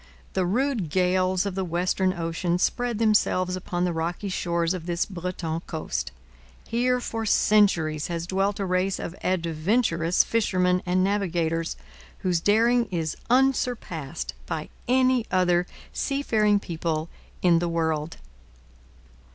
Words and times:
The 0.33 0.47
rude 0.47 0.89
gales 0.89 1.45
of 1.45 1.53
the 1.53 1.63
western 1.63 2.11
ocean 2.11 2.57
spend 2.57 2.97
themselves 2.97 3.55
upon 3.55 3.85
the 3.85 3.93
rocky 3.93 4.29
shores 4.29 4.73
of 4.73 4.87
this 4.87 5.05
Breton 5.05 5.59
coast. 5.67 6.11
Here 6.67 6.99
for 6.99 7.23
centuries 7.23 8.07
has 8.07 8.25
dwelt 8.25 8.59
a 8.59 8.65
race 8.65 8.97
of 8.97 9.15
adventurous 9.23 10.23
fishermen 10.23 10.81
and 10.87 11.03
navigators, 11.03 11.75
whose 12.21 12.39
daring 12.39 12.85
is 12.87 13.15
unsurpassed 13.29 14.33
by 14.47 14.69
any 14.87 15.27
other 15.29 15.67
seafaring 15.93 16.59
people 16.59 17.07
in 17.43 17.59
the 17.59 17.69
world. 17.69 18.17